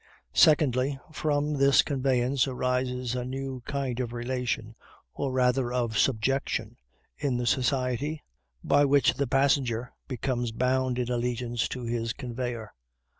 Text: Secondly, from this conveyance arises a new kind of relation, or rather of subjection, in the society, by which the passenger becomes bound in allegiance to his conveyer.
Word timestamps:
Secondly, 0.33 0.97
from 1.13 1.53
this 1.59 1.83
conveyance 1.83 2.47
arises 2.47 3.13
a 3.13 3.23
new 3.23 3.61
kind 3.67 3.99
of 3.99 4.13
relation, 4.13 4.73
or 5.13 5.31
rather 5.31 5.71
of 5.71 5.95
subjection, 5.95 6.75
in 7.19 7.37
the 7.37 7.45
society, 7.45 8.23
by 8.63 8.83
which 8.83 9.13
the 9.13 9.27
passenger 9.27 9.93
becomes 10.07 10.51
bound 10.51 10.97
in 10.97 11.11
allegiance 11.11 11.67
to 11.67 11.83
his 11.83 12.13
conveyer. 12.13 12.73